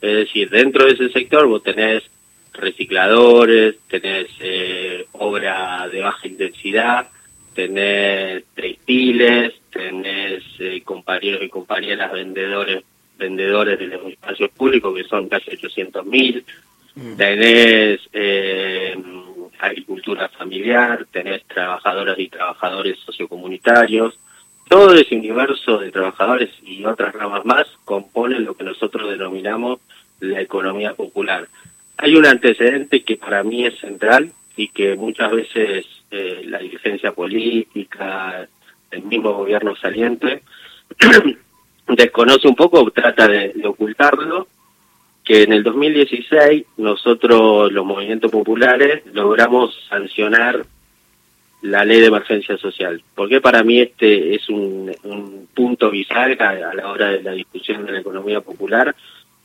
Es 0.00 0.16
decir, 0.16 0.50
dentro 0.50 0.86
de 0.86 0.92
ese 0.92 1.08
sector 1.10 1.46
vos 1.46 1.62
tenés 1.62 2.02
recicladores, 2.52 3.76
tenés 3.88 4.28
eh, 4.40 5.06
obra 5.12 5.88
de 5.88 6.00
baja 6.00 6.26
intensidad, 6.26 7.08
tenés 7.54 8.44
textiles, 8.54 9.54
tenés 9.70 10.42
eh, 10.58 10.82
compañeros 10.84 11.42
y 11.42 11.48
compañeras 11.48 12.12
vendedores 12.12 12.84
vendedores 13.16 13.78
de 13.78 13.86
los 13.86 14.06
espacios 14.10 14.50
públicos 14.50 14.94
que 14.94 15.04
son 15.04 15.28
casi 15.28 15.50
800 15.52 16.04
mil, 16.06 16.44
mm. 16.44 16.73
Tenés 16.94 18.00
eh, 18.12 18.96
agricultura 19.58 20.28
familiar, 20.28 21.06
tenés 21.10 21.44
trabajadoras 21.44 22.18
y 22.18 22.28
trabajadores 22.28 22.98
sociocomunitarios, 23.00 24.18
todo 24.68 24.94
ese 24.94 25.16
universo 25.16 25.78
de 25.78 25.90
trabajadores 25.90 26.50
y 26.62 26.84
otras 26.84 27.14
ramas 27.14 27.44
más 27.44 27.66
componen 27.84 28.44
lo 28.44 28.54
que 28.54 28.64
nosotros 28.64 29.10
denominamos 29.10 29.80
la 30.20 30.40
economía 30.40 30.94
popular. 30.94 31.48
Hay 31.96 32.16
un 32.16 32.26
antecedente 32.26 33.04
que 33.04 33.16
para 33.16 33.42
mí 33.42 33.66
es 33.66 33.78
central 33.78 34.32
y 34.56 34.68
que 34.68 34.96
muchas 34.96 35.32
veces 35.32 35.86
eh, 36.10 36.42
la 36.46 36.58
dirigencia 36.58 37.12
política, 37.12 38.48
el 38.90 39.02
mismo 39.02 39.32
gobierno 39.32 39.76
saliente, 39.76 40.42
desconoce 41.88 42.48
un 42.48 42.54
poco, 42.54 42.90
trata 42.90 43.28
de 43.28 43.52
ocultarlo, 43.64 44.48
que 45.24 45.42
en 45.42 45.52
el 45.52 45.62
2016 45.62 46.66
nosotros, 46.76 47.72
los 47.72 47.84
movimientos 47.84 48.30
populares, 48.30 49.02
logramos 49.12 49.74
sancionar 49.88 50.66
la 51.62 51.82
ley 51.84 52.00
de 52.00 52.08
emergencia 52.08 52.58
social. 52.58 53.02
Porque 53.14 53.40
para 53.40 53.64
mí 53.64 53.80
este 53.80 54.34
es 54.34 54.48
un, 54.50 54.94
punto 55.54 55.90
bisagra 55.90 56.50
a 56.50 56.74
la 56.74 56.90
hora 56.90 57.08
de 57.10 57.22
la 57.22 57.32
discusión 57.32 57.86
de 57.86 57.92
la 57.92 58.00
economía 58.00 58.40
popular, 58.42 58.94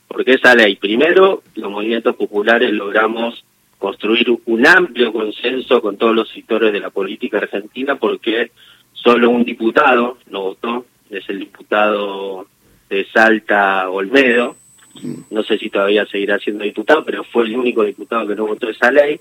porque 0.06 0.34
esa 0.34 0.54
ley, 0.54 0.76
primero, 0.76 1.42
los 1.54 1.70
movimientos 1.70 2.16
populares 2.16 2.72
logramos 2.72 3.44
construir 3.78 4.26
un 4.44 4.66
amplio 4.66 5.12
consenso 5.12 5.80
con 5.80 5.96
todos 5.96 6.14
los 6.14 6.28
sectores 6.28 6.72
de 6.72 6.80
la 6.80 6.90
política 6.90 7.38
argentina, 7.38 7.94
porque 7.94 8.50
solo 8.92 9.30
un 9.30 9.44
diputado 9.44 10.18
no 10.26 10.42
votó, 10.42 10.84
es 11.08 11.26
el 11.30 11.38
diputado 11.38 12.46
de 12.90 13.06
Salta 13.06 13.88
Olmedo, 13.88 14.56
no 15.30 15.42
sé 15.42 15.58
si 15.58 15.70
todavía 15.70 16.06
seguirá 16.06 16.38
siendo 16.38 16.64
diputado, 16.64 17.04
pero 17.04 17.24
fue 17.24 17.44
el 17.44 17.56
único 17.56 17.84
diputado 17.84 18.26
que 18.26 18.34
no 18.34 18.46
votó 18.46 18.68
esa 18.68 18.90
ley, 18.90 19.20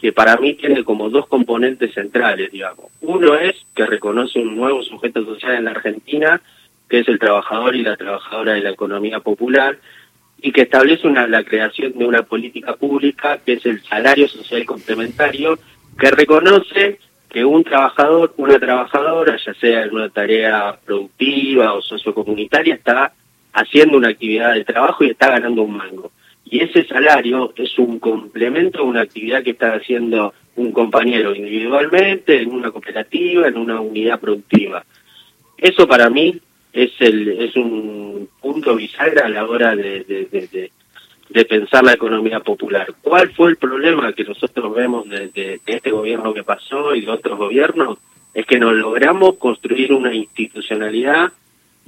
que 0.00 0.12
para 0.12 0.36
mí 0.36 0.54
tiene 0.54 0.84
como 0.84 1.10
dos 1.10 1.26
componentes 1.26 1.92
centrales, 1.92 2.52
digamos. 2.52 2.86
Uno 3.00 3.34
es 3.34 3.56
que 3.74 3.86
reconoce 3.86 4.38
un 4.38 4.56
nuevo 4.56 4.82
sujeto 4.82 5.24
social 5.24 5.56
en 5.56 5.64
la 5.64 5.72
Argentina, 5.72 6.40
que 6.88 7.00
es 7.00 7.08
el 7.08 7.18
trabajador 7.18 7.74
y 7.74 7.82
la 7.82 7.96
trabajadora 7.96 8.54
de 8.54 8.62
la 8.62 8.70
economía 8.70 9.20
popular, 9.20 9.78
y 10.40 10.52
que 10.52 10.62
establece 10.62 11.06
una, 11.08 11.26
la 11.26 11.42
creación 11.42 11.98
de 11.98 12.06
una 12.06 12.22
política 12.22 12.76
pública 12.76 13.38
que 13.44 13.54
es 13.54 13.66
el 13.66 13.82
salario 13.82 14.28
social 14.28 14.64
complementario, 14.64 15.58
que 15.98 16.10
reconoce 16.12 16.98
que 17.28 17.44
un 17.44 17.64
trabajador, 17.64 18.34
una 18.36 18.58
trabajadora, 18.58 19.36
ya 19.44 19.52
sea 19.54 19.82
en 19.82 19.94
una 19.94 20.08
tarea 20.08 20.78
productiva 20.84 21.74
o 21.74 21.82
sociocomunitaria, 21.82 22.76
está 22.76 23.12
haciendo 23.52 23.96
una 23.96 24.08
actividad 24.08 24.54
de 24.54 24.64
trabajo 24.64 25.04
y 25.04 25.10
está 25.10 25.30
ganando 25.30 25.62
un 25.62 25.76
mango 25.76 26.12
y 26.50 26.60
ese 26.60 26.86
salario 26.86 27.52
es 27.56 27.78
un 27.78 27.98
complemento 27.98 28.80
a 28.80 28.84
una 28.84 29.02
actividad 29.02 29.42
que 29.42 29.50
está 29.50 29.74
haciendo 29.74 30.32
un 30.56 30.72
compañero 30.72 31.34
individualmente, 31.34 32.40
en 32.40 32.52
una 32.52 32.70
cooperativa, 32.70 33.46
en 33.46 33.58
una 33.58 33.80
unidad 33.80 34.18
productiva. 34.18 34.84
Eso 35.56 35.86
para 35.86 36.08
mí 36.08 36.40
es, 36.72 36.92
el, 37.00 37.28
es 37.28 37.54
un 37.54 38.28
punto 38.40 38.76
bisagra 38.76 39.26
a 39.26 39.28
la 39.28 39.44
hora 39.44 39.76
de, 39.76 40.04
de, 40.04 40.70
de, 41.28 41.44
pensar 41.44 41.84
la 41.84 41.92
economía 41.92 42.40
popular. 42.40 42.94
¿Cuál 43.02 43.30
fue 43.32 43.50
el 43.50 43.56
problema 43.56 44.12
que 44.12 44.24
nosotros 44.24 44.74
vemos 44.74 45.08
de, 45.08 45.28
de 45.28 45.60
este 45.66 45.90
gobierno 45.90 46.32
que 46.32 46.44
pasó 46.44 46.94
y 46.94 47.02
de 47.02 47.10
otros 47.10 47.38
gobiernos? 47.38 47.98
Es 48.32 48.46
que 48.46 48.58
no 48.58 48.72
logramos 48.72 49.36
construir 49.36 49.92
una 49.92 50.14
institucionalidad 50.14 51.32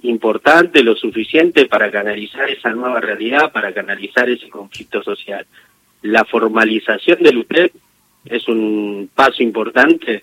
importante, 0.03 0.83
lo 0.83 0.97
suficiente 0.97 1.67
para 1.67 1.91
canalizar 1.91 2.49
esa 2.51 2.71
nueva 2.71 3.01
realidad, 3.01 3.53
para 3.53 3.73
canalizar 3.73 4.29
ese 4.29 4.49
conflicto 4.49 5.03
social. 5.03 5.47
La 6.03 6.25
formalización 6.25 7.23
del 7.23 7.39
UTEP 7.39 7.73
es 8.25 8.49
un 8.49 9.11
paso 9.15 9.43
importante 9.43 10.23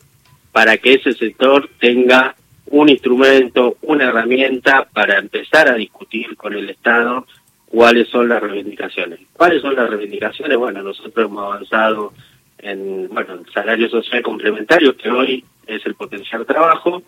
para 0.52 0.78
que 0.78 0.94
ese 0.94 1.14
sector 1.14 1.70
tenga 1.80 2.36
un 2.68 2.90
instrumento, 2.90 3.78
una 3.82 4.06
herramienta 4.06 4.88
para 4.92 5.20
empezar 5.20 5.70
a 5.70 5.76
discutir 5.76 6.36
con 6.36 6.54
el 6.54 6.70
Estado 6.70 7.26
cuáles 7.68 8.08
son 8.10 8.30
las 8.30 8.42
reivindicaciones. 8.42 9.20
¿Cuáles 9.34 9.62
son 9.62 9.76
las 9.76 9.90
reivindicaciones? 9.90 10.58
Bueno, 10.58 10.82
nosotros 10.82 11.26
hemos 11.30 11.44
avanzado 11.44 12.14
en 12.60 13.08
bueno, 13.10 13.36
el 13.36 13.54
salario 13.54 13.90
social 13.90 14.22
complementario, 14.22 14.96
que 14.98 15.10
hoy 15.10 15.46
es 15.66 15.86
el 15.86 15.96
potencial 15.96 16.46
trabajo, 16.46 17.04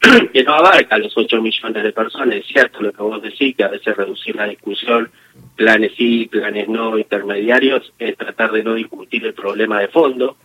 que 0.32 0.44
no 0.44 0.54
abarca 0.54 0.98
los 0.98 1.16
8 1.16 1.40
millones 1.40 1.82
de 1.82 1.92
personas. 1.92 2.36
Es 2.36 2.46
cierto 2.46 2.80
lo 2.82 2.92
que 2.92 3.02
vos 3.02 3.22
decís, 3.22 3.56
que 3.56 3.64
a 3.64 3.68
veces 3.68 3.96
reducir 3.96 4.36
la 4.36 4.46
discusión, 4.46 5.10
planes 5.56 5.92
sí, 5.96 6.26
planes 6.30 6.68
no, 6.68 6.98
intermediarios, 6.98 7.92
es 7.98 8.16
tratar 8.16 8.52
de 8.52 8.62
no 8.62 8.74
discutir 8.74 9.24
el 9.24 9.34
problema 9.34 9.80
de 9.80 9.88
fondo, 9.88 10.36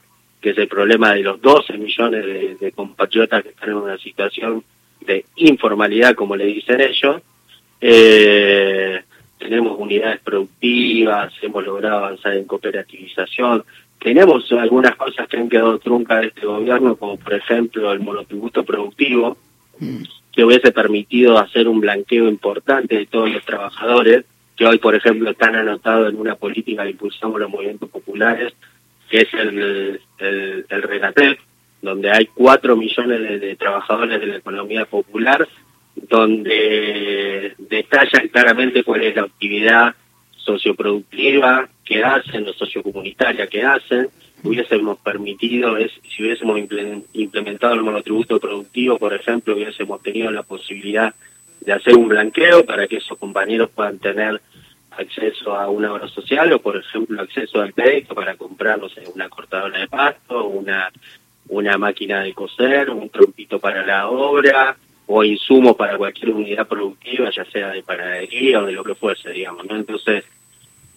que 0.41 0.51
es 0.51 0.57
el 0.57 0.67
problema 0.67 1.13
de 1.13 1.23
los 1.23 1.41
12 1.41 1.77
millones 1.77 2.59
de, 2.59 2.71
compatriotas 2.71 3.43
que 3.43 3.49
están 3.49 3.69
en 3.69 3.75
una 3.75 3.97
situación 3.97 4.63
de 5.01 5.25
informalidad, 5.35 6.15
como 6.15 6.35
le 6.35 6.45
dicen 6.45 6.81
ellos. 6.81 7.21
Eh, 7.81 9.01
tenemos 9.37 9.77
unidades 9.79 10.19
productivas, 10.19 11.33
hemos 11.41 11.65
logrado 11.65 11.97
avanzar 11.97 12.33
en 12.33 12.43
cooperativización, 12.43 13.63
tenemos 13.99 14.51
algunas 14.53 14.95
cosas 14.95 15.27
que 15.27 15.37
han 15.37 15.49
quedado 15.49 15.77
truncas 15.79 16.21
de 16.21 16.27
este 16.27 16.45
gobierno, 16.45 16.95
como 16.95 17.17
por 17.17 17.33
ejemplo 17.33 17.91
el 17.91 17.99
monotributo 17.99 18.63
productivo, 18.63 19.37
mm. 19.79 20.03
que 20.31 20.43
hubiese 20.43 20.71
permitido 20.71 21.37
hacer 21.37 21.67
un 21.67 21.81
blanqueo 21.81 22.29
importante 22.29 22.97
de 22.97 23.05
todos 23.05 23.29
los 23.31 23.43
trabajadores, 23.45 24.25
que 24.55 24.65
hoy, 24.65 24.77
por 24.77 24.95
ejemplo, 24.95 25.29
están 25.29 25.55
anotados 25.55 26.09
en 26.09 26.19
una 26.19 26.35
política 26.35 26.83
que 26.83 26.91
impulsamos 26.91 27.39
los 27.39 27.49
movimientos 27.49 27.89
populares, 27.89 28.53
que 29.09 29.21
es 29.21 29.33
el, 29.33 30.01
el, 30.19 30.65
el 30.69 31.37
donde 31.81 32.11
hay 32.11 32.25
cuatro 32.27 32.75
millones 32.75 33.41
de, 33.41 33.55
trabajadores 33.55 34.19
de 34.19 34.27
la 34.27 34.37
economía 34.37 34.85
popular, 34.85 35.47
donde 35.95 37.53
detallan 37.57 38.27
claramente 38.29 38.83
cuál 38.83 39.03
es 39.03 39.15
la 39.15 39.23
actividad 39.23 39.95
socioproductiva 40.53 41.69
que 41.85 42.03
hacen, 42.03 42.47
o 42.47 42.53
sociocomunitaria 42.53 43.47
que 43.47 43.61
hacen, 43.63 44.09
hubiésemos 44.43 44.97
permitido, 44.99 45.77
es, 45.77 45.91
si 46.09 46.23
hubiésemos 46.23 46.59
implementado 47.13 47.73
el 47.73 47.83
monotributo 47.83 48.39
productivo, 48.39 48.97
por 48.97 49.13
ejemplo, 49.13 49.55
hubiésemos 49.55 50.01
tenido 50.01 50.31
la 50.31 50.43
posibilidad 50.43 51.13
de 51.61 51.73
hacer 51.73 51.95
un 51.95 52.07
blanqueo 52.07 52.65
para 52.65 52.87
que 52.87 52.97
esos 52.97 53.17
compañeros 53.17 53.69
puedan 53.69 53.99
tener 53.99 54.41
acceso 54.91 55.55
a 55.55 55.69
una 55.69 55.93
obra 55.93 56.07
social 56.07 56.51
o, 56.53 56.59
por 56.59 56.77
ejemplo, 56.77 57.21
acceso 57.21 57.61
al 57.61 57.73
crédito 57.73 58.15
para 58.15 58.35
comprar, 58.35 58.79
una 59.13 59.29
cortadora 59.29 59.79
de 59.79 59.87
pasto, 59.87 60.47
una, 60.47 60.91
una 61.49 61.77
máquina 61.77 62.21
de 62.23 62.33
coser, 62.33 62.89
un 62.89 63.09
trompito 63.09 63.59
para 63.59 63.85
la 63.85 64.09
obra 64.09 64.75
o 65.05 65.23
insumos 65.23 65.75
para 65.75 65.97
cualquier 65.97 66.31
unidad 66.31 66.67
productiva, 66.67 67.29
ya 67.31 67.43
sea 67.45 67.69
de 67.69 67.83
panadería 67.83 68.61
o 68.61 68.65
de 68.65 68.73
lo 68.73 68.83
que 68.83 68.95
fuese, 68.95 69.31
digamos, 69.31 69.65
¿no? 69.65 69.75
Entonces, 69.75 70.23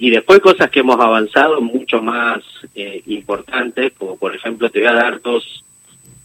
y 0.03 0.11
después 0.11 0.41
cosas 0.41 0.69
que 0.69 0.81
hemos 0.81 0.99
avanzado 0.99 1.61
mucho 1.61 2.03
más 2.03 2.43
eh, 2.75 3.05
importantes, 3.07 3.93
como 3.97 4.17
por 4.17 4.35
ejemplo 4.35 4.69
te 4.69 4.81
voy 4.81 4.89
a 4.89 4.95
dar 4.95 5.23
dos, 5.23 5.63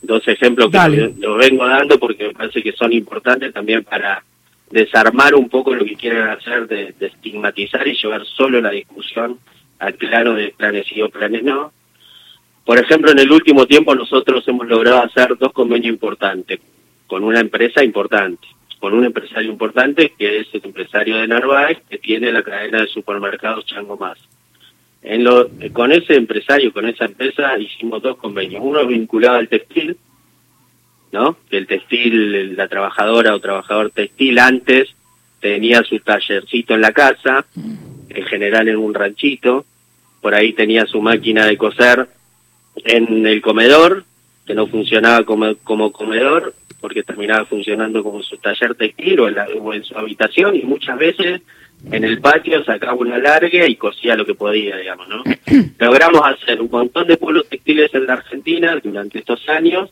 dos 0.02 0.28
ejemplos 0.28 0.72
que 0.72 1.14
los 1.20 1.38
vengo 1.38 1.68
dando 1.68 2.00
porque 2.00 2.30
me 2.30 2.34
parece 2.34 2.64
que 2.64 2.72
son 2.72 2.92
importantes 2.92 3.54
también 3.54 3.84
para 3.84 4.24
desarmar 4.72 5.36
un 5.36 5.48
poco 5.48 5.76
lo 5.76 5.86
que 5.86 5.96
quieren 5.96 6.24
hacer 6.24 6.68
de, 6.68 6.96
estigmatizar 7.00 7.88
y 7.88 7.96
llevar 7.96 8.26
solo 8.26 8.60
la 8.62 8.72
discusión 8.72 9.38
al 9.78 9.94
plano 9.94 10.34
de 10.34 10.56
planes 10.58 10.88
sí 10.88 11.00
o 11.04 11.10
planes 11.10 11.44
no. 11.44 11.72
Por 12.66 12.80
ejemplo, 12.80 13.12
en 13.12 13.20
el 13.20 13.32
último 13.32 13.68
tiempo 13.68 13.94
nosotros 13.94 14.44
hemos 14.48 14.68
logrado 14.68 15.04
hacer 15.04 15.38
dos 15.38 15.54
convenios 15.54 15.94
importantes 15.94 16.60
con 17.06 17.24
una 17.24 17.42
empresa 17.42 17.84
importante, 17.84 18.48
con 18.80 18.94
un 18.94 19.06
empresario 19.06 19.52
importante 19.52 20.14
que 20.18 20.40
es 20.40 20.48
el 20.54 20.62
empresario 20.64 21.18
de 21.18 21.28
Narváez 21.28 21.80
que 21.90 21.98
tiene 21.98 22.32
la 22.32 22.44
cadena 22.44 22.82
de 22.82 22.88
supermercados 22.88 23.66
Chango 23.66 23.98
Más. 23.98 24.18
En 25.02 25.24
lo, 25.24 25.50
con 25.74 25.92
ese 25.92 26.16
empresario, 26.16 26.74
con 26.74 26.88
esa 26.88 27.06
empresa, 27.06 27.58
hicimos 27.58 28.02
dos 28.02 28.18
convenios. 28.18 28.62
Uno 28.64 28.86
vinculado 28.86 29.38
al 29.38 29.48
textil, 29.48 29.98
¿no? 31.12 31.38
Que 31.50 31.58
el 31.58 31.68
textil, 31.68 32.56
la 32.56 32.68
trabajadora 32.68 33.34
o 33.34 33.40
trabajador 33.40 33.92
textil 33.92 34.40
antes 34.40 34.90
tenía 35.40 35.84
su 35.84 36.00
tallercito 36.00 36.74
en 36.74 36.82
la 36.82 36.92
casa, 36.92 37.46
en 37.56 38.26
general 38.26 38.68
en 38.68 38.78
un 38.78 38.94
ranchito, 38.94 39.66
por 40.22 40.34
ahí 40.34 40.54
tenía 40.54 40.86
su 40.86 41.02
máquina 41.02 41.46
de 41.46 41.58
coser 41.58 42.08
en 42.84 43.26
el 43.26 43.42
comedor, 43.42 44.04
que 44.48 44.56
no 44.56 44.66
funcionaba 44.66 45.26
como, 45.26 45.56
como 45.58 45.92
comedor, 45.92 46.54
porque 46.80 47.04
terminaba 47.04 47.46
funcionando 47.46 48.02
como 48.02 48.24
su 48.24 48.38
taller 48.38 48.76
textil 48.76 49.20
o 49.20 49.28
en, 49.28 49.36
o 49.62 49.74
en 49.74 49.84
su 49.84 49.98
habitación, 49.98 50.56
y 50.56 50.62
muchas 50.62 50.98
veces 50.98 51.42
en 51.92 52.04
el 52.04 52.20
patio 52.20 52.64
sacaba 52.64 52.94
una 52.94 53.18
larga 53.18 53.68
y 53.68 53.76
cosía 53.76 54.16
lo 54.16 54.26
que 54.26 54.34
podía, 54.34 54.78
digamos, 54.78 55.08
¿no? 55.10 55.24
Logramos 55.80 56.22
hacer 56.24 56.62
un 56.62 56.70
montón 56.72 57.08
de 57.08 57.18
pueblos 57.18 57.48
textiles 57.50 57.94
en 57.94 58.08
la 58.08 58.14
Argentina 58.14 58.80
durante 58.82 59.20
estos 59.20 59.48
años, 59.50 59.92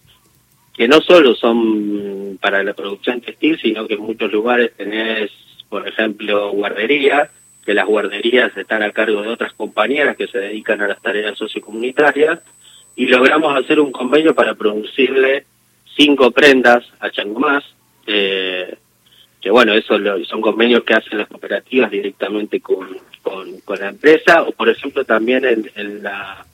que 0.73 0.87
no 0.87 1.01
solo 1.01 1.35
son 1.35 2.37
para 2.41 2.63
la 2.63 2.73
producción 2.73 3.21
textil, 3.21 3.59
sino 3.61 3.87
que 3.87 3.95
en 3.95 4.01
muchos 4.01 4.31
lugares 4.31 4.71
tenés, 4.75 5.31
por 5.69 5.87
ejemplo, 5.87 6.51
guarderías, 6.51 7.29
que 7.65 7.73
las 7.73 7.85
guarderías 7.85 8.55
están 8.55 8.83
a 8.83 8.91
cargo 8.91 9.21
de 9.21 9.29
otras 9.29 9.53
compañeras 9.53 10.15
que 10.15 10.27
se 10.27 10.37
dedican 10.37 10.81
a 10.81 10.87
las 10.87 11.01
tareas 11.01 11.37
sociocomunitarias, 11.37 12.39
y 12.95 13.07
logramos 13.07 13.57
hacer 13.57 13.79
un 13.79 13.91
convenio 13.91 14.33
para 14.33 14.55
producirle 14.55 15.45
cinco 15.95 16.31
prendas 16.31 16.83
a 16.99 17.09
Changomás, 17.09 17.63
eh, 18.07 18.75
que 19.41 19.49
bueno, 19.51 19.73
eso 19.73 19.95
son 20.25 20.41
convenios 20.41 20.83
que 20.83 20.93
hacen 20.93 21.17
las 21.17 21.27
cooperativas 21.27 21.91
directamente 21.91 22.59
con, 22.61 22.87
con, 23.21 23.79
la 23.79 23.89
empresa, 23.89 24.43
o 24.43 24.51
por 24.51 24.69
ejemplo 24.69 25.03
también 25.05 25.45
en, 25.75 26.03
la 26.03 26.45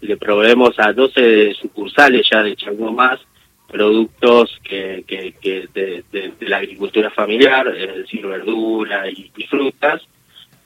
le 0.00 0.16
proveemos 0.16 0.78
a 0.78 0.92
12 0.92 1.54
sucursales 1.54 2.26
ya 2.30 2.42
de 2.42 2.54
Changomás 2.54 3.20
productos 3.68 4.58
que, 4.62 5.04
que, 5.06 5.68
de, 5.74 6.32
la 6.40 6.58
agricultura 6.58 7.10
familiar, 7.10 7.68
es 7.68 7.96
decir, 7.96 8.26
verdura 8.26 9.10
y, 9.10 9.30
frutas, 9.48 10.00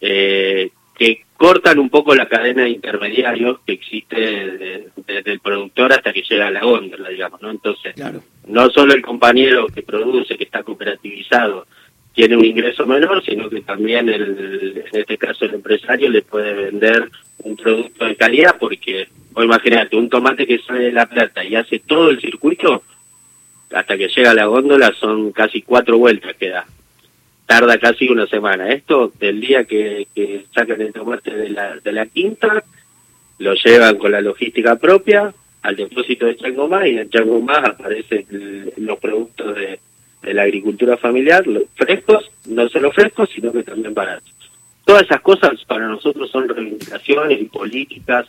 eh, 0.01 0.71
que 0.97 1.25
cortan 1.43 1.81
un 1.81 1.91
poco 1.91 2.15
la 2.15 2.29
cadena 2.29 2.63
de 2.63 2.71
intermediarios 2.71 3.59
que 3.67 3.73
existe 3.73 4.15
desde, 4.15 5.33
el 5.33 5.41
productor 5.41 5.93
hasta 5.93 6.13
que 6.13 6.23
llega 6.23 6.47
a 6.47 6.53
la 6.53 6.63
góndola, 6.63 7.09
digamos, 7.09 7.43
¿no? 7.43 7.51
Entonces, 7.51 7.97
no 8.47 8.71
solo 8.71 8.95
el 8.95 9.03
compañero 9.03 9.67
que 9.67 9.83
produce, 9.83 10.39
que 10.39 10.45
está 10.45 10.63
cooperativizado, 10.63 11.67
tiene 12.15 12.37
un 12.37 12.45
ingreso 12.45 12.87
menor, 12.87 13.25
sino 13.25 13.51
que 13.51 13.61
también, 13.63 14.09
el, 14.09 14.85
en 14.93 15.01
este 15.01 15.19
caso, 15.19 15.47
el 15.47 15.55
empresario 15.55 16.09
le 16.11 16.23
puede 16.23 16.53
vender 16.55 17.11
un 17.39 17.57
producto 17.57 18.05
de 18.05 18.15
calidad, 18.15 18.55
porque, 18.61 19.09
o 19.35 19.43
imagínate, 19.43 19.97
un 19.97 20.09
tomate 20.09 20.47
que 20.47 20.61
sale 20.61 20.85
de 20.85 20.93
La 20.93 21.07
Plata 21.07 21.43
y 21.43 21.57
hace 21.57 21.81
todo 21.81 22.11
el 22.11 22.21
circuito, 22.21 22.85
hasta 23.73 23.99
que 23.99 24.07
llega 24.07 24.31
a 24.31 24.35
la 24.35 24.47
góndola 24.47 24.93
son 24.93 25.33
casi 25.33 25.63
cuatro 25.63 25.99
vueltas 25.99 26.37
que 26.37 26.51
da. 26.51 26.65
Tarda 27.53 27.77
casi 27.77 28.09
una 28.09 28.27
semana. 28.27 28.73
Esto, 28.73 29.12
del 29.21 29.38
día 29.38 29.65
que, 29.65 30.07
sacan 30.55 30.81
el 30.81 30.91
tomate 30.91 31.37
de 31.37 31.51
la, 31.51 31.77
de 31.77 31.93
la 31.93 32.07
quinta, 32.07 32.65
lo 33.41 33.53
llevan 33.53 33.99
con 33.99 34.11
la 34.11 34.23
logística 34.23 34.77
propia 34.77 35.35
al 35.61 35.77
depósito 35.77 36.25
de 36.25 36.38
Changomá 36.38 36.88
y 36.88 36.97
en 36.97 37.11
Changomá 37.11 37.59
aparecen 37.59 38.25
los 38.79 38.99
productos 38.99 39.55
de, 39.55 39.79
la 40.33 40.45
agricultura 40.45 40.97
familiar, 40.97 41.45
frescos, 41.75 42.31
no 42.47 42.71
solo 42.71 42.91
frescos, 42.91 43.29
sino 43.35 43.53
que 43.53 43.62
también 43.62 43.93
baratos. 43.93 44.33
Todas 44.87 45.03
esas 45.03 45.21
cosas 45.21 45.62
para 45.67 45.87
nosotros 45.88 46.31
son 46.31 46.49
reivindicaciones 46.49 47.38
y 47.38 47.45
políticas 47.45 48.29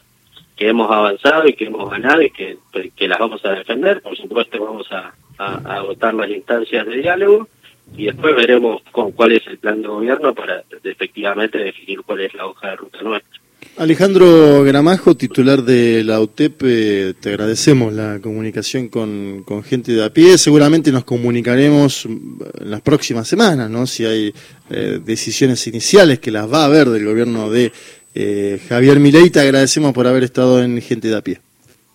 que 0.58 0.68
hemos 0.68 0.92
avanzado 0.92 1.48
y 1.48 1.54
que 1.54 1.68
hemos 1.68 1.90
ganado 1.90 2.22
y 2.22 2.30
que, 2.30 2.58
que 2.94 3.08
las 3.08 3.20
vamos 3.20 3.46
a 3.46 3.52
defender. 3.52 4.02
Por 4.02 4.18
supuesto, 4.18 4.62
vamos 4.62 4.92
a, 4.92 5.14
a, 5.38 5.82
votar 5.82 6.14
las 6.14 6.30
instancias 6.30 6.86
de 6.86 6.98
diálogo 6.98 7.48
y 7.96 8.06
después 8.06 8.36
veremos 8.36 8.82
con 8.92 9.12
cuál 9.12 9.34
es 9.34 9.46
el 9.48 9.58
plan 9.58 9.82
de 9.82 9.88
gobierno 9.88 10.34
para 10.34 10.64
efectivamente 10.84 11.58
definir 11.58 12.02
cuál 12.02 12.22
es 12.22 12.34
la 12.34 12.48
hoja 12.48 12.70
de 12.70 12.76
ruta 12.76 13.02
nuestra. 13.02 13.40
Alejandro 13.78 14.64
Gramajo, 14.64 15.16
titular 15.16 15.64
de 15.64 16.04
la 16.04 16.20
UTEP, 16.20 16.62
eh, 16.64 17.14
te 17.20 17.30
agradecemos 17.30 17.92
la 17.92 18.20
comunicación 18.20 18.88
con, 18.88 19.44
con, 19.46 19.64
gente 19.64 19.94
de 19.94 20.04
a 20.04 20.12
pie. 20.12 20.38
Seguramente 20.38 20.92
nos 20.92 21.06
comunicaremos 21.06 22.06
en 22.06 22.70
las 22.70 22.82
próximas 22.82 23.28
semanas, 23.28 23.70
¿no? 23.70 23.88
Si 23.88 24.06
hay 24.06 24.34
eh, 24.70 25.00
decisiones 25.04 25.66
iniciales 25.66 26.20
que 26.20 26.30
las 26.30 26.52
va 26.52 26.64
a 26.64 26.66
haber 26.66 26.90
del 26.90 27.06
gobierno 27.06 27.50
de 27.50 27.72
eh, 28.14 28.60
Javier 28.70 29.00
Milei, 29.00 29.32
te 29.32 29.40
agradecemos 29.40 29.92
por 29.94 30.06
haber 30.06 30.24
estado 30.24 30.62
en 30.62 30.80
Gente 30.82 31.08
de 31.08 31.18
a 31.18 31.22
pie. 31.22 31.40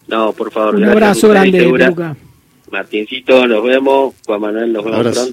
No, 0.08 0.32
por 0.32 0.50
favor. 0.50 0.74
Un 0.74 0.84
abrazo 0.84 1.28
grande, 1.28 1.70
Martincito, 2.70 3.46
nos 3.46 3.62
vemos. 3.62 4.14
Juan 4.26 4.40
Manuel, 4.40 4.72
nos 4.72 4.84
vemos 4.84 5.00
pronto. 5.00 5.20